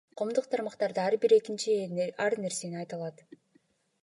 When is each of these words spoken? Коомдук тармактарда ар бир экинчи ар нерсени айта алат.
Коомдук 0.19 0.45
тармактарда 0.53 1.01
ар 1.09 1.15
бир 1.25 1.35
экинчи 1.39 1.77
ар 2.27 2.39
нерсени 2.47 2.81
айта 2.83 2.99
алат. 3.01 3.27